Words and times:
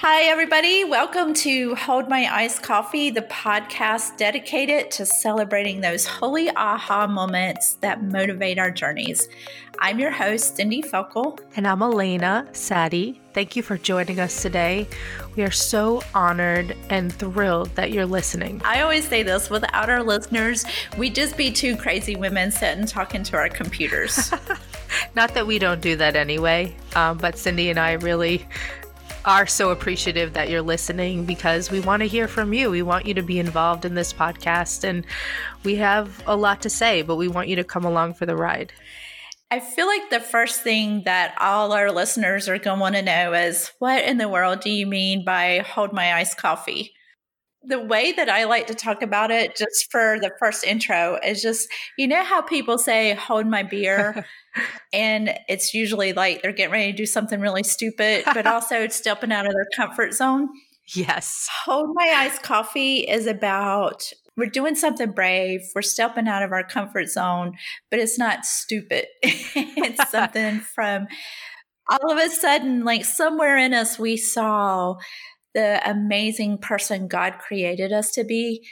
Hi, 0.00 0.26
everybody. 0.26 0.84
Welcome 0.84 1.34
to 1.34 1.74
Hold 1.74 2.08
My 2.08 2.32
Ice 2.32 2.60
Coffee, 2.60 3.10
the 3.10 3.22
podcast 3.22 4.16
dedicated 4.16 4.92
to 4.92 5.04
celebrating 5.04 5.80
those 5.80 6.06
holy 6.06 6.50
aha 6.50 7.08
moments 7.08 7.74
that 7.80 8.04
motivate 8.04 8.60
our 8.60 8.70
journeys. 8.70 9.26
I'm 9.80 9.98
your 9.98 10.12
host, 10.12 10.54
Cindy 10.54 10.82
Felkel. 10.82 11.40
And 11.56 11.66
I'm 11.66 11.82
Elena 11.82 12.46
Sadi. 12.52 13.20
Thank 13.34 13.56
you 13.56 13.62
for 13.64 13.76
joining 13.76 14.20
us 14.20 14.40
today. 14.40 14.86
We 15.34 15.42
are 15.42 15.50
so 15.50 16.00
honored 16.14 16.76
and 16.90 17.12
thrilled 17.12 17.74
that 17.74 17.90
you're 17.90 18.06
listening. 18.06 18.62
I 18.64 18.82
always 18.82 19.08
say 19.08 19.24
this 19.24 19.50
without 19.50 19.90
our 19.90 20.04
listeners, 20.04 20.64
we'd 20.96 21.16
just 21.16 21.36
be 21.36 21.50
two 21.50 21.76
crazy 21.76 22.14
women 22.14 22.52
sitting 22.52 22.86
talking 22.86 23.24
to 23.24 23.36
our 23.36 23.48
computers. 23.48 24.32
Not 25.16 25.34
that 25.34 25.46
we 25.46 25.58
don't 25.58 25.80
do 25.80 25.96
that 25.96 26.14
anyway, 26.14 26.76
um, 26.94 27.18
but 27.18 27.36
Cindy 27.36 27.68
and 27.68 27.80
I 27.80 27.94
really 27.94 28.46
are 29.28 29.46
so 29.46 29.68
appreciative 29.68 30.32
that 30.32 30.48
you're 30.48 30.62
listening 30.62 31.26
because 31.26 31.70
we 31.70 31.80
want 31.80 32.00
to 32.00 32.08
hear 32.08 32.26
from 32.26 32.54
you. 32.54 32.70
We 32.70 32.80
want 32.80 33.04
you 33.04 33.12
to 33.12 33.22
be 33.22 33.38
involved 33.38 33.84
in 33.84 33.94
this 33.94 34.10
podcast 34.10 34.84
and 34.84 35.04
we 35.64 35.76
have 35.76 36.22
a 36.26 36.34
lot 36.34 36.62
to 36.62 36.70
say, 36.70 37.02
but 37.02 37.16
we 37.16 37.28
want 37.28 37.48
you 37.48 37.56
to 37.56 37.62
come 37.62 37.84
along 37.84 38.14
for 38.14 38.24
the 38.24 38.34
ride. 38.34 38.72
I 39.50 39.60
feel 39.60 39.86
like 39.86 40.08
the 40.08 40.20
first 40.20 40.62
thing 40.62 41.02
that 41.04 41.34
all 41.38 41.72
our 41.72 41.92
listeners 41.92 42.48
are 42.48 42.56
going 42.56 42.78
to 42.78 42.80
want 42.80 42.94
to 42.94 43.02
know 43.02 43.34
is 43.34 43.70
what 43.80 44.02
in 44.02 44.16
the 44.16 44.30
world 44.30 44.60
do 44.60 44.70
you 44.70 44.86
mean 44.86 45.26
by 45.26 45.58
hold 45.58 45.92
my 45.92 46.14
iced 46.14 46.38
coffee? 46.38 46.94
The 47.62 47.80
way 47.80 48.12
that 48.12 48.28
I 48.28 48.44
like 48.44 48.66
to 48.68 48.74
talk 48.74 49.02
about 49.02 49.30
it, 49.30 49.56
just 49.56 49.90
for 49.90 50.18
the 50.20 50.30
first 50.38 50.64
intro, 50.64 51.18
is 51.24 51.42
just 51.42 51.68
you 51.96 52.06
know 52.06 52.22
how 52.22 52.42
people 52.42 52.78
say, 52.78 53.14
hold 53.14 53.46
my 53.46 53.62
beer? 53.62 54.24
and 54.92 55.38
it's 55.48 55.74
usually 55.74 56.12
like 56.12 56.42
they're 56.42 56.52
getting 56.52 56.72
ready 56.72 56.92
to 56.92 56.96
do 56.96 57.06
something 57.06 57.40
really 57.40 57.62
stupid, 57.62 58.24
but 58.26 58.46
also 58.46 58.86
stepping 58.88 59.32
out 59.32 59.46
of 59.46 59.52
their 59.52 59.66
comfort 59.74 60.14
zone. 60.14 60.48
Yes. 60.94 61.48
Hold 61.64 61.90
my 61.94 62.12
iced 62.16 62.42
coffee 62.42 63.00
is 63.00 63.26
about 63.26 64.10
we're 64.36 64.46
doing 64.46 64.76
something 64.76 65.10
brave, 65.10 65.62
we're 65.74 65.82
stepping 65.82 66.28
out 66.28 66.44
of 66.44 66.52
our 66.52 66.62
comfort 66.62 67.08
zone, 67.08 67.54
but 67.90 67.98
it's 67.98 68.18
not 68.18 68.44
stupid. 68.46 69.06
it's 69.22 70.10
something 70.10 70.60
from 70.60 71.08
all 71.90 72.12
of 72.12 72.18
a 72.18 72.30
sudden, 72.30 72.84
like 72.84 73.04
somewhere 73.04 73.56
in 73.58 73.74
us, 73.74 73.98
we 73.98 74.16
saw 74.16 74.96
the 75.54 75.80
amazing 75.88 76.58
person 76.58 77.08
God 77.08 77.38
created 77.38 77.92
us 77.92 78.12
to 78.12 78.24
be. 78.24 78.66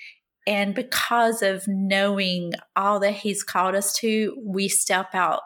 And 0.46 0.74
because 0.74 1.42
of 1.42 1.64
knowing 1.66 2.52
all 2.76 3.00
that 3.00 3.14
He's 3.14 3.42
called 3.42 3.74
us 3.74 3.92
to, 3.94 4.36
we 4.44 4.68
step 4.68 5.14
out. 5.14 5.42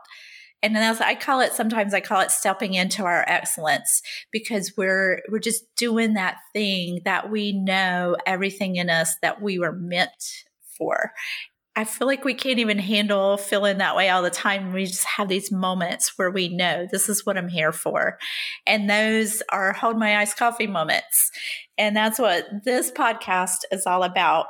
And 0.63 0.77
as 0.77 1.01
I 1.01 1.15
call 1.15 1.41
it, 1.41 1.55
sometimes 1.55 1.95
I 1.95 2.01
call 2.01 2.21
it 2.21 2.31
stepping 2.31 2.75
into 2.75 3.05
our 3.05 3.25
excellence 3.27 4.03
because 4.31 4.75
we're 4.77 5.23
we're 5.31 5.39
just 5.39 5.65
doing 5.77 6.15
that 6.15 6.37
thing 6.53 7.01
that 7.05 7.31
we 7.31 7.53
know 7.53 8.17
everything 8.27 8.77
in 8.77 8.91
us 8.91 9.17
that 9.23 9.41
we 9.41 9.59
were 9.59 9.73
meant 9.73 10.45
for. 10.77 11.13
I 11.81 11.85
feel 11.85 12.07
like 12.07 12.27
we 12.27 12.35
can't 12.35 12.59
even 12.59 12.79
handle 12.79 13.39
feeling 13.39 13.79
that 13.79 13.97
way 13.97 14.11
all 14.11 14.23
the 14.23 14.29
time. 14.29 14.75
We 14.75 14.85
just 14.85 15.07
have 15.07 15.31
these 15.31 15.51
moments 15.51 16.19
where 16.19 16.31
we 16.31 16.55
know 16.55 16.87
this 16.93 17.09
is 17.09 17.25
what 17.25 17.39
I'm 17.39 17.49
here 17.49 17.73
for. 17.73 18.19
And 18.67 18.91
those 18.91 19.43
are 19.49 19.73
hold 19.73 19.99
my 19.99 20.19
iced 20.19 20.37
coffee 20.37 20.67
moments. 20.67 21.31
And 21.79 21.97
that's 21.97 22.19
what 22.19 22.45
this 22.67 22.91
podcast 22.91 23.61
is 23.73 23.87
all 23.87 24.03
about. 24.03 24.45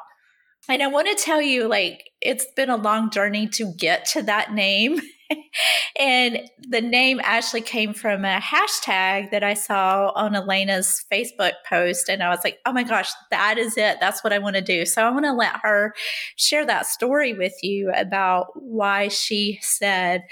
And 0.70 0.82
I 0.82 0.86
want 0.86 1.08
to 1.08 1.22
tell 1.22 1.42
you, 1.42 1.68
like, 1.68 2.10
it's 2.20 2.46
been 2.54 2.70
a 2.70 2.76
long 2.76 3.10
journey 3.10 3.48
to 3.48 3.72
get 3.76 4.04
to 4.12 4.22
that 4.22 4.52
name. 4.52 5.00
and 5.98 6.40
the 6.68 6.80
name 6.80 7.20
actually 7.22 7.62
came 7.62 7.92
from 7.92 8.24
a 8.24 8.38
hashtag 8.38 9.30
that 9.30 9.42
I 9.42 9.54
saw 9.54 10.12
on 10.14 10.34
Elena's 10.34 11.04
Facebook 11.12 11.52
post. 11.68 12.08
And 12.08 12.22
I 12.22 12.28
was 12.28 12.40
like, 12.44 12.58
oh 12.66 12.72
my 12.72 12.84
gosh, 12.84 13.10
that 13.30 13.58
is 13.58 13.76
it. 13.76 13.98
That's 14.00 14.22
what 14.22 14.32
I 14.32 14.38
want 14.38 14.56
to 14.56 14.62
do. 14.62 14.86
So 14.86 15.04
I 15.04 15.10
want 15.10 15.24
to 15.24 15.32
let 15.32 15.60
her 15.62 15.92
share 16.36 16.64
that 16.66 16.86
story 16.86 17.34
with 17.34 17.54
you 17.62 17.90
about 17.94 18.48
why 18.54 19.08
she 19.08 19.58
said 19.62 20.22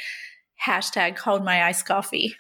hashtag 0.65 1.19
hold 1.19 1.45
my 1.45 1.65
iced 1.65 1.87
coffee. 1.87 2.35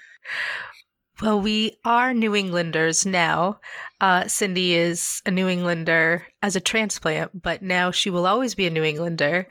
Well, 1.20 1.40
we 1.40 1.78
are 1.84 2.14
New 2.14 2.36
Englanders 2.36 3.04
now. 3.04 3.58
Uh, 4.00 4.28
Cindy 4.28 4.74
is 4.74 5.20
a 5.26 5.32
New 5.32 5.48
Englander 5.48 6.24
as 6.42 6.54
a 6.54 6.60
transplant, 6.60 7.42
but 7.42 7.60
now 7.60 7.90
she 7.90 8.08
will 8.08 8.24
always 8.24 8.54
be 8.54 8.68
a 8.68 8.70
New 8.70 8.84
Englander 8.84 9.48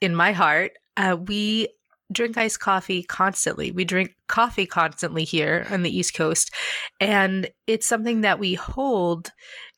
in 0.00 0.14
my 0.14 0.32
heart. 0.32 0.72
Uh, 0.96 1.18
we 1.20 1.68
drink 2.10 2.38
iced 2.38 2.60
coffee 2.60 3.02
constantly. 3.02 3.70
We 3.70 3.84
drink 3.84 4.16
coffee 4.28 4.64
constantly 4.64 5.24
here 5.24 5.66
on 5.70 5.82
the 5.82 5.94
East 5.94 6.14
Coast. 6.14 6.54
And 7.00 7.50
it's 7.66 7.86
something 7.86 8.22
that 8.22 8.38
we 8.38 8.54
hold, 8.54 9.30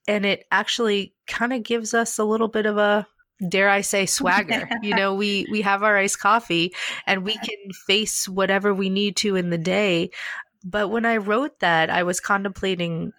and 0.07 0.25
it 0.25 0.45
actually 0.53 1.13
kind 1.27 1.53
of 1.53 1.65
gives 1.65 1.93
us 1.93 2.21
a 2.21 2.25
little 2.25 2.49
bit 2.49 2.67
of 2.67 2.79
a 2.79 3.05
dare 3.49 3.69
I 3.69 3.81
say 3.81 4.07
swagger. 4.07 4.69
you 4.83 4.95
know, 4.95 5.15
we 5.15 5.47
we 5.51 5.63
have 5.63 5.83
our 5.83 5.97
iced 5.97 6.21
coffee 6.21 6.75
and 7.07 7.25
we 7.25 7.35
can 7.35 7.73
face 7.87 8.29
whatever 8.29 8.73
we 8.73 8.91
need 8.91 9.17
to 9.19 9.37
in 9.37 9.51
the 9.51 9.59
day. 9.59 10.11
But 10.65 10.89
when 10.89 11.05
I 11.05 11.17
wrote 11.17 11.61
that, 11.61 11.91
I 11.91 12.03
was 12.03 12.21
contemplating 12.21 13.12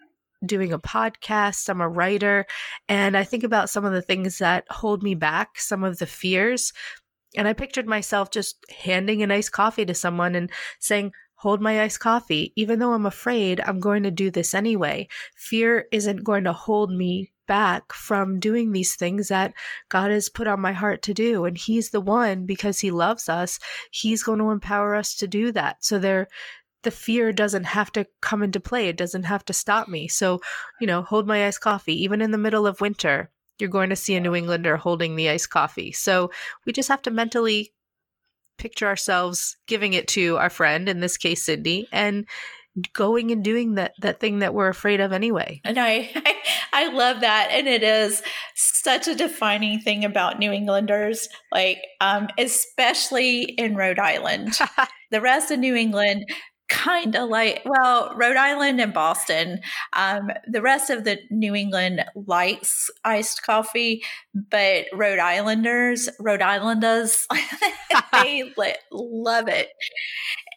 doing 0.46 0.74
a 0.74 0.80
podcast. 0.80 1.70
I'm 1.70 1.81
a 1.81 1.88
writer, 1.88 2.46
and 2.90 3.16
I 3.16 3.24
think 3.24 3.44
about 3.44 3.70
some 3.70 3.86
of 3.86 3.94
the 3.94 4.02
things 4.02 4.40
that 4.40 4.66
hold 4.70 5.02
me 5.04 5.16
back, 5.16 5.59
some 5.59 5.84
of 5.84 6.00
the 6.00 6.06
fears 6.06 6.74
and 7.36 7.48
I 7.48 7.54
pictured 7.54 7.88
myself 7.88 8.31
just 8.31 8.64
handing 8.70 9.24
an 9.24 9.31
iced 9.31 9.52
coffee 9.52 9.86
to 9.86 9.94
someone 9.94 10.36
and 10.36 10.52
saying, 10.80 11.12
Hold 11.38 11.62
my 11.62 11.81
iced 11.81 12.00
coffee. 12.00 12.54
Even 12.56 12.80
though 12.80 12.94
I'm 12.94 13.06
afraid, 13.06 13.60
I'm 13.60 13.81
going 13.81 14.04
to 14.04 14.12
do 14.12 14.31
this 14.31 14.54
anyway. 14.54 15.10
Fear 15.36 15.88
isn't 15.92 16.24
going 16.24 16.46
to 16.46 16.54
hold 16.54 16.90
me 16.90 17.34
back 17.48 17.92
from 17.92 18.40
doing 18.40 18.72
these 18.72 18.96
things 18.96 19.28
that 19.28 19.54
God 19.90 20.10
has 20.10 20.30
put 20.30 20.48
on 20.48 20.62
my 20.62 20.72
heart 20.72 21.02
to 21.02 21.14
do. 21.14 21.44
And 21.44 21.58
He's 21.58 21.90
the 21.90 22.00
one, 22.00 22.46
because 22.46 22.80
He 22.80 22.92
loves 22.92 23.28
us, 23.28 23.60
He's 23.92 24.24
going 24.24 24.40
to 24.40 24.52
empower 24.52 24.96
us 24.96 25.16
to 25.16 25.28
do 25.28 25.52
that. 25.52 25.84
So 25.84 26.00
there, 26.00 26.30
the 26.84 26.92
fear 26.92 27.32
doesn't 27.32 27.66
have 27.66 27.92
to 27.94 28.06
come 28.22 28.44
into 28.44 28.60
play. 28.60 28.88
It 28.88 28.98
doesn't 28.98 29.24
have 29.24 29.44
to 29.46 29.54
stop 29.54 29.88
me. 29.88 30.08
So, 30.08 30.42
you 30.80 30.88
know, 30.88 31.02
hold 31.02 31.28
my 31.28 31.48
iced 31.48 31.62
coffee, 31.62 32.04
even 32.04 32.22
in 32.22 32.32
the 32.32 32.38
middle 32.38 32.68
of 32.68 32.82
winter 32.82 33.32
you're 33.60 33.70
going 33.70 33.90
to 33.90 33.96
see 33.96 34.16
a 34.16 34.20
New 34.20 34.36
Englander 34.36 34.78
holding 34.78 35.16
the 35.16 35.30
iced 35.30 35.50
coffee. 35.50 35.92
So 35.92 36.32
we 36.66 36.74
just 36.74 36.90
have 36.90 37.02
to 37.04 37.12
mentally 37.12 37.74
picture 38.58 38.88
ourselves 38.88 39.58
giving 39.68 39.94
it 39.94 40.08
to 40.10 40.38
our 40.38 40.50
friend, 40.50 40.90
in 40.90 41.00
this 41.00 41.18
case, 41.18 41.46
Cindy, 41.46 41.88
and 41.92 42.26
going 42.94 43.32
and 43.32 43.44
doing 43.44 43.76
that 43.76 43.94
that 44.00 44.20
thing 44.20 44.40
that 44.40 44.54
we're 44.54 44.68
afraid 44.68 45.00
of 45.00 45.12
anyway. 45.12 45.62
And 45.64 45.80
I, 45.80 46.10
I, 46.16 46.36
I 46.74 46.88
love 46.94 47.22
that, 47.22 47.50
and 47.52 47.68
it 47.68 47.84
is 47.84 48.22
such 48.56 49.08
a 49.08 49.16
defining 49.16 49.80
thing 49.80 50.04
about 50.04 50.40
New 50.40 50.52
Englanders, 50.52 51.30
like 51.52 51.80
um, 52.02 52.28
especially 52.38 53.44
in 53.44 53.76
Rhode 53.76 54.00
Island. 54.00 54.58
the 55.12 55.22
rest 55.22 55.52
of 55.52 55.60
New 55.60 55.76
England 55.76 56.26
kind 56.74 57.16
of 57.16 57.30
like 57.30 57.62
well 57.66 58.12
rhode 58.16 58.36
island 58.36 58.82
and 58.82 58.94
boston 58.94 59.60
um, 59.94 60.32
the 60.48 60.62
rest 60.62 60.90
of 60.90 61.04
the 61.04 61.20
new 61.30 61.54
england 61.54 62.04
likes 62.16 62.90
iced 63.06 63.44
coffee 63.44 64.04
but 64.34 64.86
rhode 64.92 65.20
islanders 65.20 66.10
rhode 66.20 66.42
islanders 66.42 67.28
they 68.14 68.52
love 68.92 69.48
it. 69.48 69.70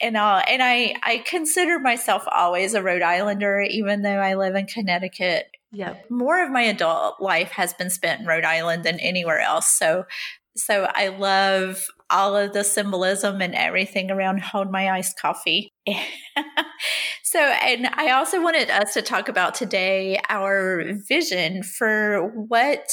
And 0.01 0.17
uh, 0.17 0.43
and 0.49 0.63
i 0.63 0.95
i 1.03 1.23
consider 1.27 1.79
myself 1.79 2.25
always 2.31 2.75
a 2.75 2.83
rhode 2.83 3.03
islander 3.03 3.61
even 3.61 4.03
though 4.03 4.19
i 4.19 4.35
live 4.35 4.55
in 4.55 4.67
connecticut. 4.67 5.49
Yeah 5.73 5.97
more 6.09 6.43
of 6.43 6.51
my 6.51 6.63
adult 6.63 7.21
life 7.21 7.51
has 7.53 7.75
been 7.75 7.91
spent 7.91 8.21
in 8.21 8.27
rhode 8.27 8.45
island 8.45 8.85
than 8.85 8.99
anywhere 9.01 9.41
else. 9.41 9.69
So 9.69 10.05
so 10.57 10.89
I 10.95 11.09
love 11.09 11.87
all 12.11 12.37
of 12.37 12.53
the 12.53 12.65
symbolism 12.65 13.41
and 13.41 13.55
everything 13.55 14.11
around 14.11 14.41
Hold 14.41 14.71
My 14.71 14.91
Iced 14.91 15.19
Coffee. 15.19 15.73
so, 17.23 17.41
and 17.41 17.89
I 17.95 18.11
also 18.11 18.43
wanted 18.43 18.71
us 18.71 18.95
to 18.95 19.03
talk 19.03 19.29
about 19.29 19.55
today 19.55 20.21
our 20.29 20.85
vision 21.09 21.63
for 21.63 22.31
what 22.49 22.89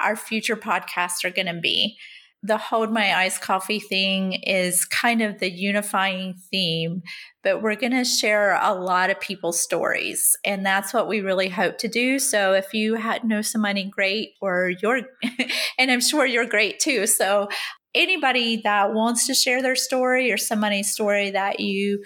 our 0.00 0.16
future 0.16 0.56
podcasts 0.56 1.24
are 1.24 1.30
going 1.30 1.46
to 1.46 1.60
be. 1.60 1.96
The 2.44 2.56
Hold 2.56 2.92
My 2.92 3.16
Iced 3.16 3.40
Coffee 3.40 3.80
thing 3.80 4.34
is 4.44 4.84
kind 4.84 5.22
of 5.22 5.40
the 5.40 5.50
unifying 5.50 6.36
theme, 6.52 7.02
but 7.42 7.62
we're 7.62 7.74
going 7.74 7.92
to 7.92 8.04
share 8.04 8.56
a 8.62 8.74
lot 8.74 9.10
of 9.10 9.18
people's 9.18 9.60
stories. 9.60 10.36
And 10.44 10.64
that's 10.64 10.94
what 10.94 11.08
we 11.08 11.20
really 11.20 11.48
hope 11.48 11.78
to 11.78 11.88
do. 11.88 12.20
So 12.20 12.52
if 12.52 12.72
you 12.72 12.96
know 13.24 13.42
somebody 13.42 13.90
great 13.90 14.34
or 14.40 14.70
you're, 14.80 15.00
and 15.78 15.90
I'm 15.90 16.00
sure 16.00 16.26
you're 16.26 16.46
great 16.46 16.78
too. 16.78 17.08
So 17.08 17.48
anybody 17.94 18.60
that 18.64 18.92
wants 18.92 19.26
to 19.26 19.34
share 19.34 19.62
their 19.62 19.76
story 19.76 20.30
or 20.30 20.36
somebody's 20.36 20.92
story 20.92 21.30
that 21.30 21.60
you 21.60 22.02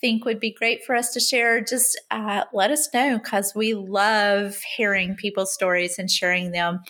think 0.00 0.24
would 0.24 0.38
be 0.40 0.52
great 0.52 0.84
for 0.84 0.94
us 0.94 1.12
to 1.12 1.20
share, 1.20 1.62
just 1.62 2.00
uh, 2.10 2.44
let 2.52 2.70
us 2.70 2.88
know 2.92 3.18
because 3.18 3.54
we 3.54 3.72
love 3.74 4.60
hearing 4.76 5.16
people's 5.16 5.54
stories 5.54 5.98
and 5.98 6.10
sharing 6.10 6.50
them. 6.50 6.80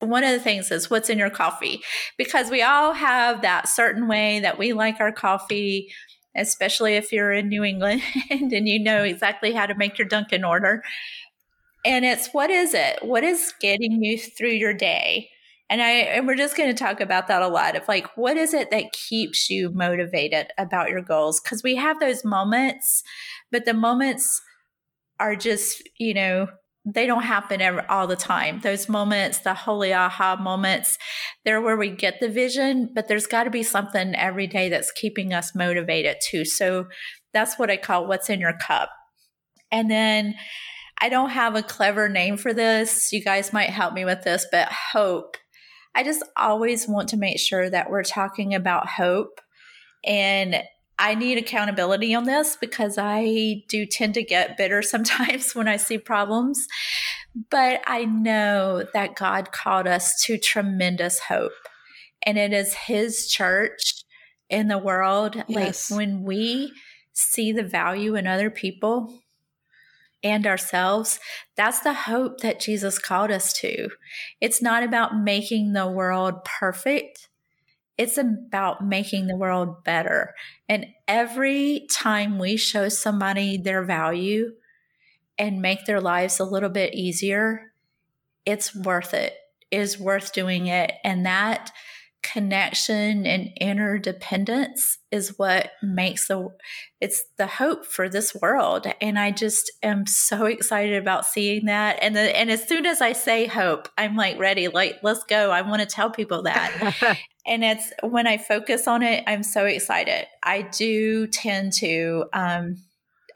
One 0.00 0.24
of 0.24 0.30
the 0.30 0.40
things 0.40 0.70
is 0.70 0.88
what's 0.88 1.10
in 1.10 1.18
your 1.18 1.30
coffee 1.30 1.82
because 2.16 2.50
we 2.50 2.62
all 2.62 2.94
have 2.94 3.42
that 3.42 3.68
certain 3.68 4.08
way 4.08 4.40
that 4.40 4.58
we 4.58 4.72
like 4.72 5.00
our 5.00 5.12
coffee, 5.12 5.92
especially 6.36 6.94
if 6.94 7.12
you're 7.12 7.32
in 7.32 7.48
New 7.48 7.64
England 7.64 8.00
and 8.30 8.50
you 8.50 8.78
know 8.78 9.02
exactly 9.02 9.52
how 9.52 9.66
to 9.66 9.74
make 9.74 9.98
your 9.98 10.08
Dunkin' 10.08 10.44
order. 10.44 10.82
And 11.84 12.04
it's 12.04 12.28
what 12.28 12.48
is 12.48 12.74
it? 12.74 13.00
What 13.02 13.24
is 13.24 13.52
getting 13.60 14.02
you 14.02 14.18
through 14.18 14.52
your 14.52 14.74
day? 14.74 15.30
And 15.70 15.82
I 15.82 15.90
and 15.90 16.26
we're 16.26 16.34
just 16.34 16.56
going 16.56 16.74
to 16.74 16.84
talk 16.84 17.00
about 17.00 17.28
that 17.28 17.42
a 17.42 17.48
lot 17.48 17.76
of 17.76 17.86
like 17.88 18.06
what 18.16 18.36
is 18.36 18.54
it 18.54 18.70
that 18.70 18.92
keeps 18.92 19.50
you 19.50 19.70
motivated 19.72 20.48
about 20.56 20.88
your 20.88 21.02
goals? 21.02 21.40
Cuz 21.40 21.62
we 21.62 21.76
have 21.76 22.00
those 22.00 22.24
moments, 22.24 23.02
but 23.52 23.64
the 23.64 23.74
moments 23.74 24.40
are 25.20 25.36
just, 25.36 25.82
you 25.98 26.14
know, 26.14 26.48
they 26.94 27.06
don't 27.06 27.22
happen 27.22 27.60
all 27.88 28.06
the 28.06 28.16
time. 28.16 28.60
Those 28.60 28.88
moments, 28.88 29.38
the 29.38 29.54
holy 29.54 29.92
aha 29.92 30.36
moments, 30.36 30.96
they're 31.44 31.60
where 31.60 31.76
we 31.76 31.90
get 31.90 32.20
the 32.20 32.28
vision, 32.28 32.90
but 32.94 33.08
there's 33.08 33.26
got 33.26 33.44
to 33.44 33.50
be 33.50 33.62
something 33.62 34.14
every 34.14 34.46
day 34.46 34.68
that's 34.68 34.92
keeping 34.92 35.32
us 35.32 35.54
motivated 35.54 36.16
too. 36.22 36.44
So 36.44 36.86
that's 37.34 37.58
what 37.58 37.70
I 37.70 37.76
call 37.76 38.06
what's 38.06 38.30
in 38.30 38.40
your 38.40 38.56
cup. 38.56 38.90
And 39.70 39.90
then 39.90 40.34
I 41.00 41.08
don't 41.08 41.30
have 41.30 41.54
a 41.54 41.62
clever 41.62 42.08
name 42.08 42.36
for 42.36 42.54
this. 42.54 43.12
You 43.12 43.22
guys 43.22 43.52
might 43.52 43.70
help 43.70 43.92
me 43.92 44.04
with 44.04 44.22
this, 44.22 44.46
but 44.50 44.68
hope. 44.68 45.36
I 45.94 46.04
just 46.04 46.22
always 46.36 46.86
want 46.86 47.08
to 47.10 47.16
make 47.16 47.38
sure 47.38 47.68
that 47.68 47.90
we're 47.90 48.04
talking 48.04 48.54
about 48.54 48.88
hope. 48.88 49.40
And 50.04 50.62
I 50.98 51.14
need 51.14 51.38
accountability 51.38 52.14
on 52.14 52.24
this 52.24 52.56
because 52.60 52.98
I 52.98 53.62
do 53.68 53.86
tend 53.86 54.14
to 54.14 54.22
get 54.22 54.56
bitter 54.56 54.82
sometimes 54.82 55.54
when 55.54 55.68
I 55.68 55.76
see 55.76 55.98
problems. 55.98 56.66
But 57.50 57.82
I 57.86 58.04
know 58.04 58.84
that 58.94 59.14
God 59.14 59.52
called 59.52 59.86
us 59.86 60.20
to 60.24 60.38
tremendous 60.38 61.20
hope. 61.20 61.52
And 62.24 62.36
it 62.36 62.52
is 62.52 62.74
His 62.74 63.28
church 63.28 64.04
in 64.50 64.68
the 64.68 64.78
world. 64.78 65.42
Yes. 65.46 65.90
Like 65.90 65.98
when 65.98 66.24
we 66.24 66.72
see 67.12 67.52
the 67.52 67.62
value 67.62 68.16
in 68.16 68.26
other 68.26 68.50
people, 68.50 69.20
and 70.22 70.46
ourselves, 70.46 71.20
that's 71.56 71.80
the 71.80 71.92
hope 71.92 72.40
that 72.40 72.60
Jesus 72.60 72.98
called 72.98 73.30
us 73.30 73.52
to. 73.54 73.88
It's 74.40 74.60
not 74.60 74.82
about 74.82 75.16
making 75.16 75.72
the 75.72 75.88
world 75.88 76.44
perfect. 76.44 77.28
It's 77.96 78.18
about 78.18 78.86
making 78.86 79.26
the 79.26 79.36
world 79.36 79.84
better. 79.84 80.34
And 80.68 80.86
every 81.06 81.86
time 81.90 82.38
we 82.38 82.56
show 82.56 82.88
somebody 82.88 83.58
their 83.58 83.84
value 83.84 84.52
and 85.38 85.62
make 85.62 85.84
their 85.84 86.00
lives 86.00 86.38
a 86.40 86.44
little 86.44 86.68
bit 86.68 86.94
easier, 86.94 87.72
it's 88.44 88.74
worth 88.74 89.14
it. 89.14 89.34
It 89.70 89.80
is 89.80 89.98
worth 89.98 90.32
doing 90.32 90.66
it. 90.66 90.92
And 91.04 91.26
that 91.26 91.72
connection 92.32 93.26
and 93.26 93.50
interdependence 93.60 94.98
is 95.10 95.38
what 95.38 95.70
makes 95.82 96.28
the 96.28 96.48
it's 97.00 97.24
the 97.38 97.46
hope 97.46 97.86
for 97.86 98.08
this 98.08 98.34
world. 98.34 98.86
And 99.00 99.18
i 99.18 99.30
just 99.30 99.70
am 99.82 100.06
so 100.06 100.44
excited 100.44 101.00
about 101.00 101.26
seeing 101.26 101.66
that. 101.66 101.98
And 102.02 102.14
the, 102.14 102.36
and 102.36 102.50
as 102.50 102.66
soon 102.66 102.86
as 102.86 103.00
i 103.00 103.12
say 103.12 103.46
hope 103.46 103.88
i'm 103.96 104.16
like 104.16 104.38
ready 104.38 104.68
like 104.68 104.96
let's 105.02 105.24
go. 105.24 105.50
I 105.50 105.62
want 105.62 105.80
to 105.80 105.86
tell 105.86 106.10
people 106.10 106.42
that. 106.42 107.18
And 107.46 107.64
it's 107.64 107.90
when 108.02 108.26
i 108.26 108.36
focus 108.36 108.86
on 108.86 109.02
it 109.02 109.24
i'm 109.26 109.42
so 109.42 109.64
excited. 109.64 110.26
I 110.42 110.62
do 110.62 111.26
tend 111.28 111.72
to 111.74 112.26
um 112.34 112.76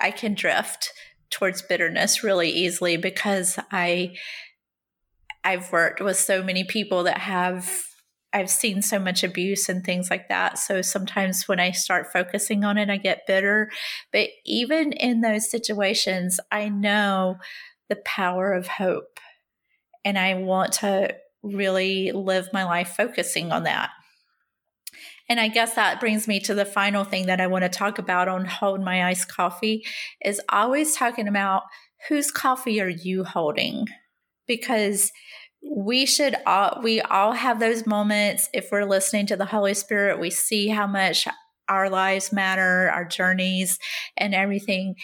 i 0.01 0.11
can 0.11 0.35
drift 0.35 0.93
towards 1.31 1.63
bitterness 1.63 2.23
really 2.23 2.51
easily 2.51 2.99
because 2.99 3.59
i 3.71 4.15
i've 5.45 5.73
worked 5.73 6.03
with 6.03 6.19
so 6.19 6.43
many 6.43 6.63
people 6.63 7.05
that 7.05 7.17
have 7.17 7.73
I've 8.33 8.51
seen 8.51 8.83
so 8.83 8.99
much 8.99 9.23
abuse 9.23 9.69
and 9.69 9.85
things 9.85 10.11
like 10.11 10.29
that. 10.29 10.59
So 10.59 10.83
sometimes 10.83 11.47
when 11.47 11.61
I 11.61 11.71
start 11.71 12.13
focusing 12.13 12.65
on 12.65 12.79
it, 12.79 12.89
I 12.89 12.97
get 12.97 13.27
bitter. 13.27 13.71
But 14.13 14.31
even 14.45 14.93
in 14.93 15.21
those 15.21 15.51
situations, 15.51 16.41
I 16.51 16.69
know 16.69 17.37
the 17.89 17.97
power 17.97 18.53
of 18.53 18.67
hope. 18.69 19.21
And 20.05 20.19
I 20.19 20.35
want 20.35 20.73
to 20.75 21.15
really 21.43 22.13
live 22.13 22.49
my 22.53 22.65
life 22.65 22.95
focusing 22.97 23.53
on 23.53 23.65
that. 23.65 23.91
And 25.29 25.39
I 25.41 25.49
guess 25.49 25.75
that 25.75 26.01
brings 26.01 26.27
me 26.27 26.41
to 26.41 26.55
the 26.55 26.65
final 26.65 27.05
thing 27.05 27.27
that 27.27 27.41
I 27.41 27.47
want 27.47 27.63
to 27.63 27.69
talk 27.69 27.99
about 27.99 28.29
on 28.29 28.45
Hold 28.45 28.83
My 28.83 29.05
Iced 29.05 29.29
Coffee 29.29 29.85
is 30.25 30.41
always 30.49 30.97
talking 30.97 31.29
about 31.29 31.63
whose 32.09 32.31
coffee 32.31 32.81
are 32.81 32.89
you 32.89 33.25
holding? 33.25 33.87
Because 34.47 35.13
we 35.63 36.07
should 36.07 36.35
all 36.47 36.81
we 36.83 37.01
all 37.01 37.33
have 37.33 37.61
those 37.61 37.87
moments. 37.87 38.49
If 38.53 38.71
we're 38.71 38.85
listening 38.85 39.27
to 39.27 39.37
the 39.37 39.47
holy 39.47 39.75
spirit 39.75 40.21
we 40.21 40.31
see 40.31 40.69
how 40.69 40.87
much 40.87 41.27
our 41.69 41.89
lives 41.89 42.33
matter 42.33 42.91
our 42.91 43.05
journeys 43.05 43.79
and 44.17 44.35
everything. 44.35 44.97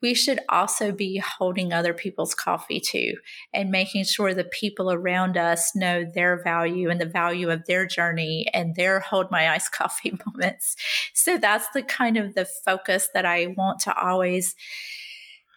We 0.00 0.14
should 0.14 0.40
also 0.50 0.92
be 0.92 1.16
holding 1.16 1.72
other 1.72 1.94
people's 1.94 2.34
coffee 2.34 2.78
too 2.78 3.14
and 3.54 3.70
making 3.70 4.04
sure 4.04 4.34
the 4.34 4.44
people 4.44 4.92
around 4.92 5.38
us 5.38 5.74
know 5.74 6.04
their 6.04 6.42
value 6.42 6.90
and 6.90 7.00
the 7.00 7.06
value 7.06 7.48
of 7.48 7.64
their 7.66 7.86
journey 7.86 8.46
and 8.52 8.74
their 8.74 9.00
hold 9.00 9.30
my 9.30 9.48
iced 9.48 9.72
coffee 9.78 10.12
moments. 10.26 10.76
So 11.14 11.38
that's 11.38 11.68
the 11.70 11.82
kind 11.82 12.18
of 12.18 12.34
the 12.34 12.46
focus 12.64 13.08
that 13.14 13.24
i 13.24 13.46
want 13.56 13.80
to 13.80 13.98
always 13.98 14.54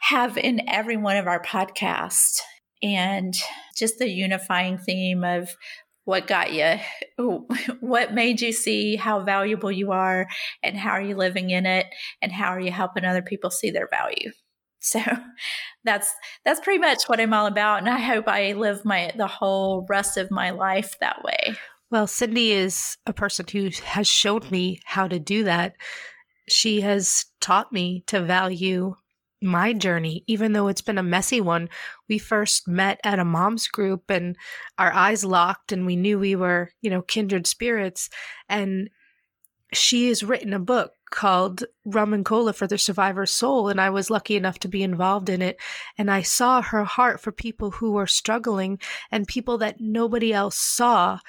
have 0.02 0.38
in 0.38 0.62
every 0.70 0.96
one 0.96 1.18
of 1.18 1.28
our 1.28 1.42
podcasts 1.42 2.40
and 2.82 3.34
just 3.76 3.98
the 3.98 4.10
unifying 4.10 4.78
theme 4.78 5.24
of 5.24 5.56
what 6.08 6.26
got 6.26 6.54
you 6.54 6.78
what 7.82 8.14
made 8.14 8.40
you 8.40 8.54
see 8.54 8.96
how 8.96 9.20
valuable 9.20 9.72
you 9.72 9.92
are 9.92 10.26
and 10.64 10.78
how 10.78 10.92
are 10.92 11.02
you 11.02 11.18
living 11.18 11.50
in 11.50 11.66
it 11.66 11.86
and 12.22 12.32
how 12.32 12.48
are 12.48 12.62
you 12.62 12.72
helping 12.72 13.04
other 13.04 13.22
people 13.22 13.52
see 13.52 13.72
their 13.72 13.90
value. 13.90 14.32
So 14.80 15.02
that's 15.84 16.14
that's 16.46 16.62
pretty 16.62 16.80
much 16.80 17.04
what 17.08 17.20
i'm 17.20 17.34
all 17.34 17.46
about 17.46 17.80
and 17.80 17.90
i 17.90 18.00
hope 18.00 18.28
i 18.28 18.54
live 18.54 18.84
my 18.84 19.12
the 19.16 19.28
whole 19.28 19.86
rest 19.90 20.18
of 20.18 20.32
my 20.32 20.52
life 20.52 20.96
that 21.02 21.24
way. 21.24 21.56
Well 21.92 22.08
cindy 22.08 22.54
is 22.54 22.98
a 23.06 23.12
person 23.12 23.46
who 23.52 23.70
has 23.84 24.08
showed 24.08 24.50
me 24.50 24.80
how 24.86 25.10
to 25.10 25.20
do 25.20 25.44
that. 25.44 25.76
She 26.48 26.82
has 26.82 27.26
taught 27.42 27.74
me 27.74 28.04
to 28.08 28.22
value 28.22 28.96
my 29.42 29.74
journey, 29.74 30.24
even 30.28 30.54
though 30.54 30.68
it's 30.68 30.82
been 30.82 30.98
a 30.98 31.04
messy 31.04 31.42
one. 31.42 31.70
We 32.10 32.18
first 32.18 32.68
met 32.68 33.00
at 33.04 33.20
a 33.20 33.26
mom's 33.26 33.68
group 33.68 34.10
and 34.10 34.36
our 34.78 34.92
eyes 34.94 35.24
locked 35.24 35.72
and 35.72 35.86
we 35.86 35.96
knew 35.96 36.20
we 36.20 36.36
were, 36.36 36.72
you 36.82 36.90
know, 36.90 37.02
kindred 37.02 37.48
spirits. 37.48 38.10
And 38.50 38.90
she 39.74 40.08
has 40.08 40.24
written 40.24 40.54
a 40.54 40.60
book 40.60 40.94
called 41.10 41.64
Rum 41.86 42.14
and 42.14 42.26
Cola 42.26 42.54
for 42.54 42.68
the 42.68 42.78
Survivor's 42.78 43.32
Soul. 43.32 43.70
And 43.70 43.80
I 43.80 43.90
was 43.90 44.10
lucky 44.10 44.36
enough 44.36 44.60
to 44.60 44.68
be 44.68 44.84
involved 44.84 45.30
in 45.30 45.42
it. 45.42 45.58
And 45.98 46.12
I 46.12 46.22
saw 46.22 46.62
her 46.62 46.84
heart 46.84 47.20
for 47.20 47.32
people 47.32 47.72
who 47.72 47.92
were 47.92 48.08
struggling 48.08 48.80
and 49.12 49.28
people 49.28 49.58
that 49.60 49.80
nobody 49.80 50.34
else 50.34 50.58
saw. 50.58 51.20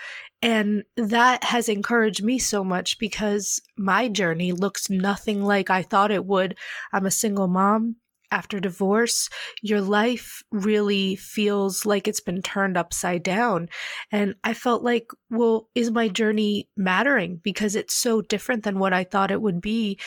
And 0.40 0.84
that 0.96 1.44
has 1.44 1.68
encouraged 1.68 2.22
me 2.22 2.38
so 2.38 2.62
much 2.62 2.98
because 2.98 3.60
my 3.76 4.08
journey 4.08 4.52
looks 4.52 4.90
nothing 4.90 5.42
like 5.42 5.70
I 5.70 5.82
thought 5.82 6.10
it 6.10 6.24
would. 6.24 6.56
I'm 6.92 7.06
a 7.06 7.10
single 7.10 7.48
mom. 7.48 7.96
After 8.30 8.60
divorce, 8.60 9.30
your 9.62 9.80
life 9.80 10.42
really 10.50 11.16
feels 11.16 11.86
like 11.86 12.06
it's 12.06 12.20
been 12.20 12.42
turned 12.42 12.76
upside 12.76 13.22
down. 13.22 13.68
And 14.12 14.34
I 14.44 14.52
felt 14.52 14.82
like, 14.82 15.08
well, 15.30 15.68
is 15.74 15.90
my 15.90 16.08
journey 16.08 16.68
mattering? 16.76 17.40
Because 17.42 17.74
it's 17.74 17.94
so 17.94 18.20
different 18.20 18.64
than 18.64 18.78
what 18.78 18.92
I 18.92 19.04
thought 19.04 19.30
it 19.30 19.40
would 19.40 19.60
be. 19.60 19.98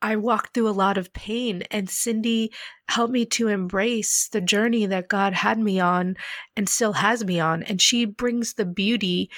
I 0.00 0.16
walked 0.16 0.54
through 0.54 0.68
a 0.68 0.70
lot 0.70 0.96
of 0.96 1.12
pain, 1.12 1.64
and 1.70 1.90
Cindy 1.90 2.52
helped 2.88 3.12
me 3.12 3.26
to 3.26 3.48
embrace 3.48 4.28
the 4.28 4.40
journey 4.40 4.86
that 4.86 5.08
God 5.08 5.32
had 5.32 5.58
me 5.58 5.80
on 5.80 6.16
and 6.56 6.68
still 6.68 6.92
has 6.92 7.24
me 7.24 7.40
on. 7.40 7.64
And 7.64 7.82
she 7.82 8.04
brings 8.04 8.54
the 8.54 8.64
beauty 8.64 9.30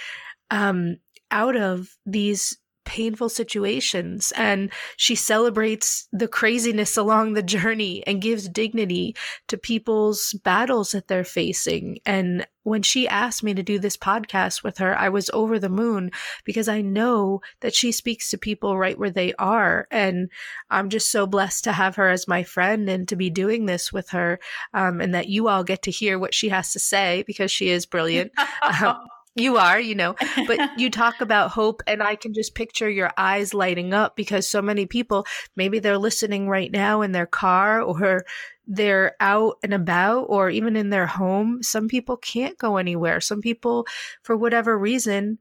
um, 0.51 0.99
out 1.31 1.57
of 1.57 1.89
these 2.05 2.59
painful 2.90 3.28
situations 3.28 4.32
and 4.35 4.68
she 4.97 5.14
celebrates 5.14 6.09
the 6.12 6.26
craziness 6.26 6.97
along 6.97 7.35
the 7.35 7.42
journey 7.42 8.04
and 8.04 8.20
gives 8.20 8.49
dignity 8.49 9.14
to 9.47 9.56
people's 9.56 10.32
battles 10.42 10.90
that 10.90 11.06
they're 11.06 11.23
facing. 11.23 12.00
And 12.04 12.44
when 12.64 12.82
she 12.82 13.06
asked 13.06 13.44
me 13.44 13.54
to 13.54 13.62
do 13.62 13.78
this 13.78 13.97
podcast 13.97 14.62
with 14.62 14.78
her 14.78 14.99
i 14.99 15.09
was 15.09 15.30
over 15.32 15.59
the 15.59 15.70
moon 15.70 16.11
because 16.44 16.68
i 16.68 16.82
know 16.82 17.40
that 17.61 17.75
she 17.75 17.90
speaks 17.90 18.28
to 18.28 18.37
people 18.37 18.76
right 18.76 18.99
where 18.99 19.11
they 19.11 19.32
are. 19.35 19.87
And 19.90 20.28
i'm 20.68 20.90
just 20.90 21.11
so 21.11 21.26
blessed 21.26 21.64
to 21.64 21.73
have 21.73 21.94
her 21.94 22.11
as 22.11 22.28
my 22.28 22.42
friend 22.42 22.88
and 22.88 23.06
to 23.09 23.16
be 23.16 23.30
doing 23.30 23.66
this 23.66 23.92
with 23.92 24.11
her 24.11 24.40
um, 24.75 25.00
and 25.00 25.14
that 25.14 25.28
you 25.28 25.49
all 25.49 25.62
get 25.64 25.82
to 25.82 25.90
hear 25.92 26.18
what 26.18 26.35
she 26.35 26.49
has 26.49 26.73
to 26.73 26.80
say 26.80 27.23
because 27.26 27.52
she 27.52 27.70
is 27.70 27.87
brilliant. 27.87 28.32
Um, 28.62 28.97
you 29.40 29.56
are, 29.56 29.80
you 29.80 29.94
know, 29.94 30.14
but 30.47 30.59
you 30.78 30.90
talk 30.90 31.20
about 31.20 31.50
hope, 31.50 31.82
and 31.87 32.02
I 32.02 32.16
can 32.16 32.32
just 32.32 32.54
picture 32.54 32.88
your 32.88 33.11
eyes 33.16 33.54
lighting 33.54 33.92
up 33.92 34.16
because 34.16 34.49
so 34.49 34.62
many 34.62 34.87
people, 34.87 35.26
maybe 35.56 35.78
they're 35.78 35.99
listening 35.99 36.49
right 36.49 36.70
now 36.70 37.02
in 37.02 37.12
their 37.12 37.26
car 37.26 37.80
or 37.80 38.25
they're 38.66 39.16
out 39.20 39.56
and 39.62 39.75
about 39.75 40.26
or 40.28 40.50
even 40.50 40.76
in 40.76 40.90
their 40.90 41.06
home. 41.06 41.62
Some 41.62 41.88
people 41.88 42.16
can't 42.16 42.56
go 42.59 42.76
anywhere. 42.76 43.20
Some 43.20 43.40
people, 43.40 43.87
for 44.23 44.37
whatever 44.37 44.78
reason, 44.78 45.38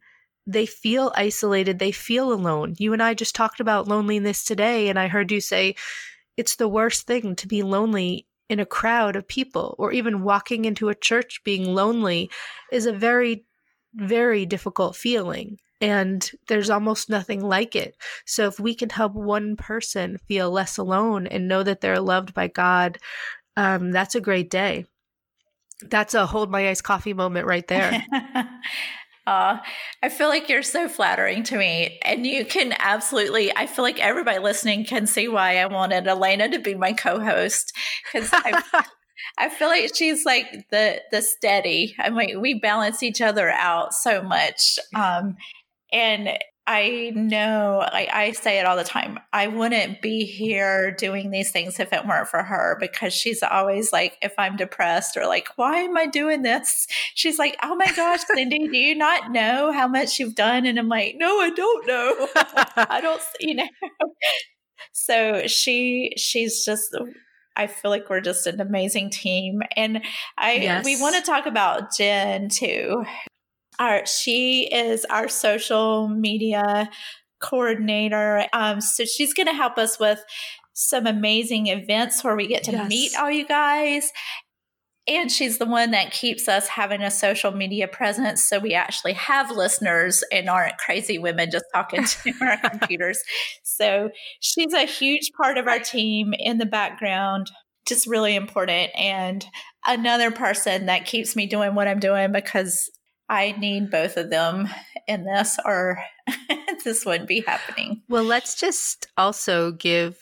they 0.48 0.66
feel 0.66 1.12
isolated, 1.16 1.78
they 1.78 1.92
feel 1.92 2.34
alone. 2.34 2.74
You 2.80 2.94
and 2.94 3.04
I 3.04 3.14
just 3.14 3.36
talked 3.36 3.60
about 3.60 3.88
loneliness 3.88 4.44
today, 4.44 4.90
and 4.90 4.98
I 4.98 5.08
heard 5.08 5.32
you 5.32 5.42
say 5.42 5.76
it's 6.38 6.56
the 6.56 6.68
worst 6.68 7.06
thing 7.06 7.36
to 7.36 7.48
be 7.48 7.62
lonely 7.62 8.26
in 8.50 8.60
a 8.60 8.66
crowd 8.66 9.16
of 9.16 9.28
people 9.28 9.76
or 9.78 9.92
even 9.92 10.24
walking 10.24 10.66
into 10.66 10.90
a 10.90 10.96
church 10.96 11.42
being 11.44 11.66
lonely 11.76 12.32
is 12.72 12.88
a 12.88 12.94
very 12.94 13.46
very 13.94 14.46
difficult 14.46 14.96
feeling 14.96 15.58
and 15.82 16.32
there's 16.48 16.70
almost 16.70 17.10
nothing 17.10 17.42
like 17.42 17.76
it. 17.76 17.96
So 18.26 18.48
if 18.48 18.60
we 18.60 18.76
can 18.76 18.90
help 18.90 19.14
one 19.14 19.56
person 19.56 20.18
feel 20.28 20.52
less 20.52 20.78
alone 20.78 21.26
and 21.28 21.48
know 21.48 21.64
that 21.64 21.82
they're 21.82 22.02
loved 22.02 22.34
by 22.34 22.48
God, 22.48 22.98
um, 23.56 23.92
that's 23.92 24.16
a 24.16 24.22
great 24.22 24.50
day. 24.50 24.86
That's 25.82 26.14
a 26.14 26.26
hold 26.26 26.52
my 26.52 26.70
iced 26.70 26.84
coffee 26.84 27.14
moment 27.14 27.48
right 27.48 27.68
there. 27.68 28.04
Uh, 29.28 29.60
I 30.02 30.10
feel 30.10 30.28
like 30.28 30.50
you're 30.50 30.64
so 30.64 30.90
flattering 30.90 31.44
to 31.44 31.58
me. 31.58 32.00
And 32.04 32.26
you 32.26 32.44
can 32.46 32.74
absolutely, 32.80 33.56
I 33.56 33.68
feel 33.68 33.84
like 33.84 34.00
everybody 34.00 34.40
listening 34.40 34.86
can 34.86 35.06
see 35.06 35.28
why 35.28 35.58
I 35.58 35.68
wanted 35.68 36.08
Elena 36.08 36.50
to 36.50 36.58
be 36.58 36.74
my 36.74 36.94
co 36.94 37.20
host. 37.20 37.72
Because 38.12 38.30
I, 38.34 38.64
I 39.38 39.50
feel 39.50 39.68
like 39.68 39.96
she's 39.96 40.26
like 40.26 40.70
the 40.70 41.02
the 41.12 41.22
steady. 41.22 41.96
I 42.00 42.10
mean, 42.10 42.42
we 42.42 42.56
balance 42.56 43.04
each 43.04 43.22
other 43.22 43.50
out 43.50 43.94
so 43.94 44.22
much. 44.22 44.80
Um, 44.96 45.38
and 45.92 46.38
I 46.72 47.12
know, 47.16 47.80
I, 47.84 48.08
I 48.14 48.32
say 48.34 48.60
it 48.60 48.66
all 48.68 48.78
the 48.78 48.84
time. 48.84 49.18
I 49.34 49.48
wouldn't 49.48 50.04
be 50.04 50.26
here 50.26 50.92
doing 50.92 51.32
these 51.32 51.50
things 51.50 51.80
if 51.80 51.92
it 51.92 52.06
weren't 52.06 52.28
for 52.28 52.44
her 52.44 52.78
because 52.80 53.12
she's 53.12 53.42
always 53.42 53.92
like, 53.92 54.20
if 54.22 54.36
I'm 54.38 54.56
depressed 54.56 55.18
or 55.18 55.26
like, 55.26 55.48
why 55.56 55.78
am 55.78 55.98
I 55.98 56.06
doing 56.06 56.44
this? 56.44 56.86
She's 57.16 57.40
like, 57.40 57.58
oh 57.64 57.76
my 57.76 57.92
gosh, 57.96 58.20
Cindy, 58.36 58.68
do 58.68 58.78
you 58.78 58.94
not 58.94 59.32
know 59.32 59.72
how 59.72 59.88
much 59.88 60.20
you've 60.20 60.36
done? 60.36 60.68
And 60.68 60.78
I'm 60.78 60.90
like, 60.90 61.16
no, 61.18 61.40
I 61.40 61.50
don't 61.50 61.88
know. 61.88 62.28
I 62.36 63.02
don't, 63.02 63.22
you 63.40 63.56
know. 63.56 63.68
so 64.92 65.48
she, 65.48 66.14
she's 66.18 66.64
just, 66.64 66.96
I 67.60 67.68
feel 67.68 67.92
like 67.92 68.10
we're 68.10 68.22
just 68.22 68.48
an 68.48 68.62
amazing 68.62 69.10
team. 69.10 69.62
And 69.76 70.02
I, 70.38 70.54
yes. 70.54 70.86
we 70.86 71.00
want 71.00 71.18
to 71.18 71.22
talk 71.22 71.46
about 71.46 71.94
Jen 71.96 72.48
too, 72.48 73.04
our 73.80 74.06
she 74.06 74.68
is 74.68 75.06
our 75.10 75.28
social 75.28 76.08
media 76.08 76.90
coordinator. 77.40 78.46
Um, 78.54 78.80
so 78.80 79.04
she's 79.04 79.34
going 79.34 79.48
to 79.48 79.54
help 79.54 79.78
us 79.78 80.00
with 80.00 80.24
some 80.74 81.06
amazing 81.06 81.68
events 81.68 82.24
where 82.24 82.36
we 82.36 82.48
get 82.48 82.64
to 82.64 82.72
yes. 82.72 82.90
meet 82.90 83.12
all 83.20 83.30
you 83.30 83.46
guys. 83.46 84.12
And 85.10 85.32
she's 85.32 85.58
the 85.58 85.66
one 85.66 85.90
that 85.92 86.12
keeps 86.12 86.48
us 86.48 86.68
having 86.68 87.02
a 87.02 87.10
social 87.10 87.52
media 87.52 87.88
presence. 87.88 88.44
So 88.44 88.60
we 88.60 88.76
actually 88.76 89.14
have 89.14 89.50
listeners 89.50 90.24
and 90.32 90.48
aren't 90.48 90.78
crazy 90.78 91.18
women 91.18 91.50
just 91.50 91.66
talking 91.74 92.04
to 92.04 92.34
our 92.42 92.58
computers. 92.70 93.24
So 93.64 94.12
she's 94.40 94.72
a 94.72 94.86
huge 94.86 95.32
part 95.36 95.58
of 95.58 95.68
our 95.68 95.80
team 95.80 96.36
in 96.38 96.60
the 96.60 96.68
background, 96.68 97.50
just 97.88 98.06
really 98.06 98.36
important. 98.36 98.92
And 98.96 99.44
another 99.88 100.30
person 100.30 100.86
that 100.86 101.08
keeps 101.08 101.36
me 101.36 101.48
doing 101.48 101.74
what 101.74 101.88
I'm 101.88 102.00
doing 102.00 102.32
because 102.32 102.92
I 103.28 103.54
need 103.54 103.90
both 103.90 104.16
of 104.16 104.30
them 104.30 104.70
in 105.08 105.24
this, 105.24 105.58
or 105.66 106.04
this 106.84 107.04
wouldn't 107.04 107.28
be 107.28 107.42
happening. 107.42 108.04
Well, 108.10 108.24
let's 108.24 108.60
just 108.60 109.08
also 109.18 109.72
give 109.72 110.20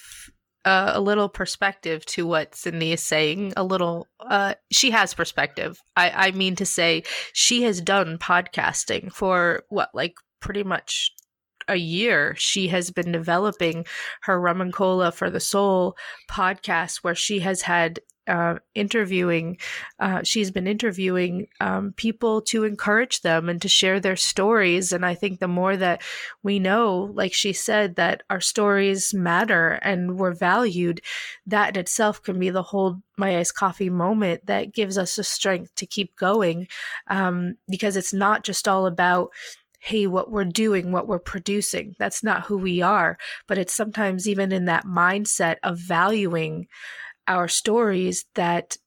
uh, 0.67 0.91
a 0.93 0.99
little 0.99 1.29
perspective 1.29 2.05
to 2.07 2.27
what 2.27 2.53
Cindy 2.53 2.91
is 2.91 3.01
saying. 3.01 3.53
A 3.55 3.63
little, 3.63 4.05
uh, 4.19 4.55
she 4.69 4.91
has 4.91 5.13
perspective. 5.13 5.81
I, 5.95 6.09
I 6.27 6.31
mean 6.31 6.57
to 6.57 6.65
say, 6.65 7.03
she 7.31 7.63
has 7.63 7.79
done 7.79 8.17
podcasting 8.17 9.13
for 9.13 9.63
what, 9.69 9.91
like 9.93 10.15
pretty 10.41 10.63
much 10.63 11.13
a 11.69 11.77
year, 11.77 12.35
she 12.37 12.67
has 12.67 12.91
been 12.91 13.13
developing 13.13 13.85
her 14.23 14.41
Rum 14.41 14.59
and 14.59 14.73
Cola 14.73 15.13
for 15.13 15.29
the 15.29 15.39
Soul 15.39 15.95
podcast, 16.29 16.97
where 16.97 17.15
she 17.15 17.39
has 17.39 17.61
had 17.61 18.01
uh, 18.27 18.55
interviewing, 18.75 19.57
uh, 19.99 20.21
she's 20.23 20.51
been 20.51 20.67
interviewing 20.67 21.47
um, 21.59 21.93
people 21.93 22.41
to 22.41 22.63
encourage 22.63 23.21
them 23.21 23.49
and 23.49 23.61
to 23.61 23.67
share 23.67 23.99
their 23.99 24.15
stories. 24.15 24.91
And 24.91 25.05
I 25.05 25.15
think 25.15 25.39
the 25.39 25.47
more 25.47 25.77
that 25.77 26.01
we 26.43 26.59
know, 26.59 27.11
like 27.13 27.33
she 27.33 27.53
said, 27.53 27.95
that 27.95 28.23
our 28.29 28.41
stories 28.41 29.13
matter 29.13 29.79
and 29.81 30.17
we're 30.17 30.33
valued, 30.33 31.01
that 31.45 31.75
in 31.75 31.79
itself 31.79 32.21
can 32.21 32.39
be 32.39 32.49
the 32.49 32.63
whole 32.63 33.01
my 33.17 33.37
iced 33.37 33.55
coffee 33.55 33.89
moment 33.89 34.45
that 34.45 34.73
gives 34.73 34.97
us 34.97 35.15
the 35.15 35.23
strength 35.23 35.73
to 35.75 35.85
keep 35.85 36.15
going. 36.15 36.67
Um, 37.07 37.55
because 37.67 37.95
it's 37.95 38.13
not 38.13 38.43
just 38.43 38.67
all 38.67 38.85
about 38.85 39.31
hey, 39.79 40.07
what 40.07 40.31
we're 40.31 40.43
doing, 40.43 40.91
what 40.91 41.07
we're 41.07 41.19
producing. 41.19 41.95
That's 41.99 42.23
not 42.23 42.45
who 42.45 42.57
we 42.57 42.81
are. 42.81 43.17
But 43.47 43.57
it's 43.57 43.73
sometimes 43.73 44.27
even 44.27 44.51
in 44.51 44.65
that 44.65 44.85
mindset 44.85 45.57
of 45.63 45.79
valuing 45.79 46.67
our 47.27 47.47
stories 47.47 48.25
that 48.35 48.77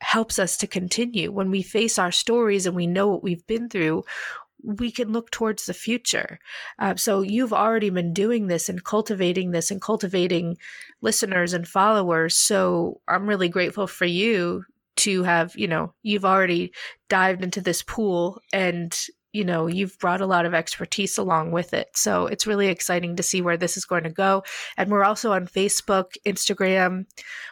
helps 0.00 0.38
us 0.38 0.56
to 0.58 0.66
continue. 0.66 1.30
When 1.30 1.50
we 1.50 1.62
face 1.62 1.98
our 1.98 2.12
stories 2.12 2.66
and 2.66 2.74
we 2.74 2.86
know 2.86 3.08
what 3.08 3.22
we've 3.22 3.46
been 3.46 3.68
through, 3.68 4.04
we 4.62 4.90
can 4.90 5.12
look 5.12 5.30
towards 5.30 5.66
the 5.66 5.74
future. 5.74 6.38
Uh, 6.78 6.96
so 6.96 7.22
you've 7.22 7.52
already 7.52 7.90
been 7.90 8.12
doing 8.12 8.46
this 8.46 8.68
and 8.68 8.84
cultivating 8.84 9.50
this 9.50 9.70
and 9.70 9.80
cultivating 9.80 10.56
listeners 11.00 11.52
and 11.52 11.66
followers. 11.66 12.36
So 12.36 13.00
I'm 13.08 13.26
really 13.26 13.48
grateful 13.48 13.86
for 13.86 14.04
you 14.04 14.64
to 14.96 15.22
have, 15.22 15.56
you 15.56 15.66
know, 15.66 15.94
you've 16.02 16.24
already 16.24 16.72
dived 17.08 17.42
into 17.42 17.60
this 17.60 17.82
pool 17.82 18.40
and 18.52 18.98
you 19.32 19.44
know, 19.44 19.66
you've 19.66 19.98
brought 19.98 20.20
a 20.20 20.26
lot 20.26 20.46
of 20.46 20.54
expertise 20.54 21.16
along 21.18 21.52
with 21.52 21.72
it. 21.72 21.88
So 21.94 22.26
it's 22.26 22.46
really 22.46 22.68
exciting 22.68 23.16
to 23.16 23.22
see 23.22 23.40
where 23.42 23.56
this 23.56 23.76
is 23.76 23.84
going 23.84 24.04
to 24.04 24.10
go. 24.10 24.42
And 24.76 24.90
we're 24.90 25.04
also 25.04 25.32
on 25.32 25.46
Facebook, 25.46 26.16
Instagram. 26.26 27.06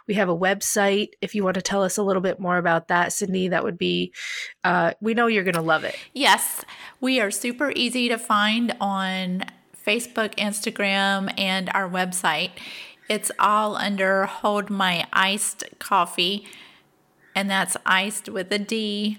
We 0.07 0.15
have 0.15 0.29
a 0.29 0.37
website. 0.37 1.11
If 1.21 1.35
you 1.35 1.45
want 1.45 1.55
to 1.55 1.63
tell 1.63 1.85
us 1.85 1.97
a 1.97 2.03
little 2.03 2.23
bit 2.23 2.41
more 2.41 2.59
about 2.59 2.89
that, 2.89 3.13
Cindy, 3.13 3.49
that 3.49 3.63
would 3.63 3.79
be, 3.79 4.13
uh, 4.65 4.95
we 5.01 5.15
know 5.15 5.29
you're 5.29 5.45
going 5.45 5.55
to 5.55 5.61
love 5.63 5.85
it. 5.85 5.97
Yes. 6.13 6.65
We 7.01 7.21
are 7.21 7.31
super 7.31 7.73
easy 7.77 8.09
to 8.09 8.19
find 8.19 8.75
on 8.81 9.45
Facebook, 9.87 10.35
Instagram, 10.35 11.33
and 11.39 11.71
our 11.75 11.89
website. 11.89 12.51
It's 13.09 13.31
all 13.39 13.77
under 13.77 14.27
Hold 14.27 14.69
My 14.69 15.07
Iced 15.15 15.65
Coffee, 15.79 16.45
and 17.35 17.49
that's 17.49 17.75
iced 17.87 18.29
with 18.29 18.53
a 18.53 18.59
D 18.59 19.17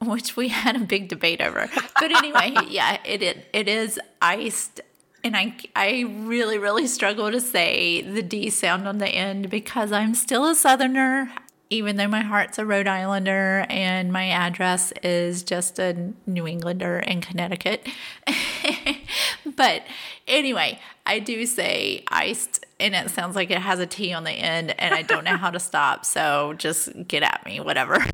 which 0.04 0.36
we 0.36 0.48
had 0.48 0.76
a 0.76 0.80
big 0.80 1.08
debate 1.08 1.40
over. 1.40 1.68
But 1.98 2.10
anyway, 2.10 2.54
yeah, 2.68 2.98
it, 3.04 3.22
it 3.22 3.46
it 3.52 3.68
is 3.68 4.00
iced 4.22 4.80
and 5.22 5.36
I 5.36 5.54
I 5.76 6.06
really 6.08 6.58
really 6.58 6.86
struggle 6.86 7.30
to 7.30 7.40
say 7.40 8.02
the 8.02 8.22
D 8.22 8.50
sound 8.50 8.88
on 8.88 8.98
the 8.98 9.08
end 9.08 9.50
because 9.50 9.92
I'm 9.92 10.14
still 10.14 10.46
a 10.46 10.54
southerner 10.54 11.30
even 11.72 11.94
though 11.96 12.08
my 12.08 12.20
heart's 12.20 12.58
a 12.58 12.66
Rhode 12.66 12.88
Islander 12.88 13.64
and 13.70 14.12
my 14.12 14.28
address 14.28 14.92
is 15.04 15.44
just 15.44 15.78
a 15.78 16.12
New 16.26 16.46
Englander 16.48 16.98
in 16.98 17.20
Connecticut. 17.20 17.88
but 19.56 19.82
anyway, 20.26 20.80
I 21.06 21.20
do 21.20 21.46
say 21.46 22.02
iced 22.08 22.66
and 22.80 22.96
it 22.96 23.10
sounds 23.10 23.36
like 23.36 23.52
it 23.52 23.58
has 23.58 23.78
a 23.78 23.86
T 23.86 24.12
on 24.12 24.24
the 24.24 24.32
end 24.32 24.74
and 24.80 24.92
I 24.92 25.02
don't 25.02 25.22
know 25.22 25.36
how 25.36 25.50
to 25.50 25.60
stop. 25.60 26.04
So 26.04 26.54
just 26.58 26.90
get 27.06 27.22
at 27.22 27.46
me, 27.46 27.60
whatever. 27.60 28.04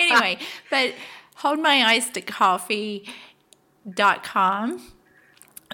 anyway, 0.10 0.38
but 0.70 0.94
hold 1.36 1.58
my 1.58 1.84
iced 1.84 2.26
coffee.com 2.26 3.12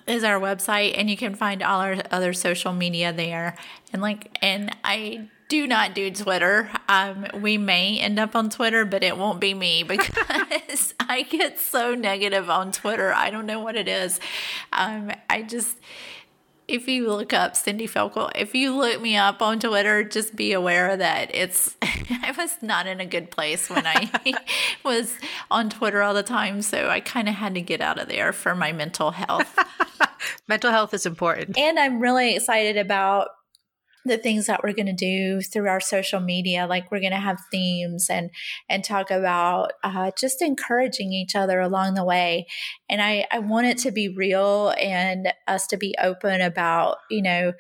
is 0.07 0.23
our 0.23 0.39
website 0.39 0.97
and 0.97 1.11
you 1.11 1.17
can 1.17 1.35
find 1.35 1.63
all 1.63 1.81
our 1.81 1.97
other 2.11 2.33
social 2.33 2.73
media 2.73 3.13
there. 3.13 3.57
And 3.93 4.01
like 4.03 4.39
and 4.41 4.77
I 4.85 5.29
do 5.49 5.67
not 5.67 5.95
do 5.95 6.11
Twitter. 6.11 6.71
Um, 6.89 7.27
we 7.35 7.57
may 7.57 8.01
end 8.01 8.19
up 8.19 8.35
on 8.35 8.51
Twitter, 8.51 8.85
but 8.85 9.05
it 9.05 9.17
won't 9.17 9.41
be 9.41 9.55
me 9.55 9.83
because 9.89 10.95
I 11.01 11.23
get 11.23 11.61
so 11.61 11.95
negative 11.95 12.51
on 12.51 12.73
Twitter. 12.73 13.13
I 13.13 13.31
don't 13.31 13.47
know 13.47 13.61
what 13.61 13.77
it 13.77 13.89
is. 13.89 14.19
Um, 14.73 15.13
I 15.31 15.43
just, 15.43 15.77
if 16.69 16.89
you 16.89 17.09
look 17.09 17.33
up 17.33 17.55
Cindy 17.55 17.87
Felkel, 17.87 18.31
if 18.35 18.55
you 18.55 18.77
look 18.77 19.01
me 19.01 19.17
up 19.17 19.41
on 19.41 19.61
Twitter, 19.61 20.03
just 20.03 20.35
be 20.35 20.53
aware 20.53 20.97
that 20.97 21.33
it's, 21.35 21.77
I 21.83 22.35
was 22.37 22.57
not 22.61 22.87
in 22.87 23.01
a 23.01 23.07
good 23.07 23.31
place 23.31 23.71
when 23.71 23.87
I 23.87 24.11
was 24.85 25.15
on 25.51 25.71
Twitter 25.71 26.03
all 26.03 26.15
the 26.15 26.25
time. 26.25 26.63
So 26.63 26.89
I 26.89 27.01
kind 27.01 27.29
of 27.29 27.37
had 27.37 27.55
to 27.55 27.61
get 27.61 27.81
out 27.81 27.99
of 27.99 28.09
there 28.09 28.33
for 28.33 28.55
my 28.55 28.73
mental 28.73 29.13
health. 29.13 29.59
mental 30.49 30.73
health 30.73 30.93
is 30.93 31.07
important. 31.07 31.57
And 31.57 31.79
I'm 31.79 32.01
really 32.01 32.35
excited 32.35 32.77
about 32.77 33.29
the 34.07 34.19
things 34.19 34.47
that 34.47 34.63
we're 34.63 34.73
going 34.73 34.87
to 34.87 34.93
do 34.93 35.41
through 35.41 35.69
our 35.69 35.81
social 35.81 36.21
media 36.21 36.67
like 36.67 36.91
we're 36.91 37.01
going 37.01 37.13
to 37.13 37.19
have 37.19 37.41
themes 37.51 38.09
and 38.11 38.31
and 38.69 38.85
talk 38.85 39.11
about 39.11 39.73
uh, 39.83 40.11
just 40.19 40.43
encouraging 40.43 41.13
each 41.13 41.35
other 41.35 41.61
along 41.61 41.95
the 41.95 42.05
way. 42.05 42.47
And 42.89 43.03
i 43.03 43.27
i 43.31 43.39
want 43.39 43.67
it 43.67 43.79
to 43.79 43.91
be 43.91 44.09
real 44.09 44.75
and 44.81 45.33
us 45.47 45.67
to 45.69 45.77
be 45.77 45.95
open 46.03 46.41
about 46.41 46.99
you 47.11 47.23
know 47.23 47.53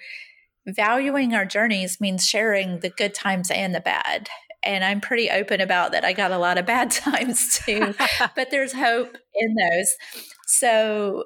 valuing 0.66 1.34
our 1.34 1.44
journeys 1.44 2.00
means 2.00 2.26
sharing 2.26 2.80
the 2.80 2.90
good 2.90 3.14
times 3.14 3.50
and 3.50 3.74
the 3.74 3.80
bad. 3.80 4.28
And 4.62 4.84
i'm 4.84 5.00
pretty 5.00 5.30
open 5.30 5.60
about 5.60 5.92
that 5.92 6.04
i 6.04 6.12
got 6.12 6.32
a 6.32 6.38
lot 6.38 6.58
of 6.58 6.66
bad 6.66 6.90
times 7.06 7.60
too 7.64 7.94
but 8.36 8.50
there's 8.50 8.72
hope 8.72 9.16
in 9.34 9.54
those. 9.54 9.94
So 10.46 11.24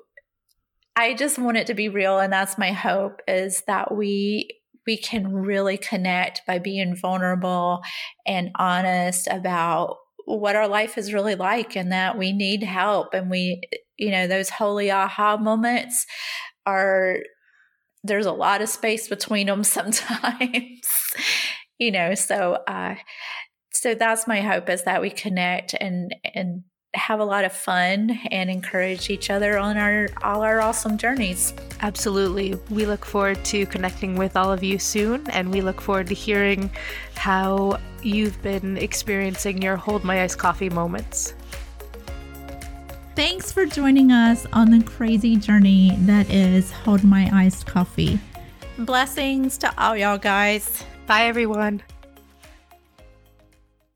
I 0.97 1.15
just 1.15 1.39
want 1.39 1.57
it 1.57 1.67
to 1.69 1.75
be 1.75 1.89
real 1.89 2.19
and 2.19 2.33
that's 2.33 2.59
my 2.59 2.73
hope 2.73 3.23
is 3.27 3.63
that 3.67 3.95
we 3.95 4.60
we 4.87 4.97
can 4.97 5.33
really 5.33 5.77
connect 5.77 6.43
by 6.47 6.59
being 6.59 6.97
vulnerable 6.97 7.81
and 8.27 8.51
honest 8.57 9.29
about 9.31 9.97
what 10.27 10.57
our 10.57 10.69
life 10.69 10.97
is 10.97 11.13
really 11.13 11.35
like 11.35 11.77
and 11.77 11.93
that 11.93 12.17
we 12.17 12.33
need 12.33 12.63
help. 12.63 13.15
And 13.15 13.31
we 13.31 13.61
you 14.01 14.11
know 14.11 14.27
those 14.27 14.49
holy 14.49 14.91
aha 14.91 15.37
moments 15.37 16.07
are 16.67 17.19
there's 18.03 18.27
a 18.27 18.33
lot 18.33 18.63
of 18.63 18.69
space 18.69 19.09
between 19.09 19.47
them 19.47 19.63
sometimes 19.79 20.81
you 21.79 21.93
know 21.93 22.15
so 22.15 22.59
uh 22.67 22.95
so 23.73 23.95
that's 23.95 24.27
my 24.27 24.41
hope 24.41 24.69
is 24.69 24.85
that 24.85 25.03
we 25.03 25.11
connect 25.11 25.75
and 25.75 26.15
and 26.35 26.65
have 26.95 27.21
a 27.21 27.25
lot 27.25 27.45
of 27.45 27.53
fun 27.53 28.19
and 28.31 28.51
encourage 28.51 29.11
each 29.11 29.31
other 29.31 29.59
on 29.59 29.77
our 29.77 30.09
all 30.23 30.43
our 30.43 30.61
awesome 30.61 30.99
journeys. 30.99 31.55
Absolutely. 31.81 32.59
We 32.69 32.85
look 32.85 33.05
forward 33.05 33.45
to 33.47 33.67
connecting 33.67 34.17
with 34.17 34.37
all 34.37 34.53
of 34.53 34.63
you 34.65 34.79
soon 34.79 35.29
and 35.31 35.53
we 35.53 35.61
look 35.61 35.81
forward 35.81 36.09
to 36.09 36.15
hearing 36.15 36.71
how 37.15 37.79
you've 38.03 38.41
been 38.43 38.77
experiencing 38.77 39.63
your 39.63 39.77
hold 39.77 40.03
my 40.05 40.23
iced 40.23 40.39
coffee 40.39 40.71
moments. 40.71 41.35
Thanks 43.15 43.53
for 43.53 43.67
joining 43.67 44.11
us 44.11 44.47
on 44.53 44.71
the 44.71 44.83
crazy 44.83 45.37
journey 45.37 45.95
that 46.01 46.31
is 46.31 46.71
Hold 46.71 47.05
My 47.05 47.29
Iced 47.33 47.67
Coffee. 47.67 48.19
Blessings 48.79 49.59
to 49.59 49.73
all 49.79 49.97
y'all 49.97 50.17
guys. 50.17 50.85
Bye 51.07 51.25
everyone. 51.25 51.83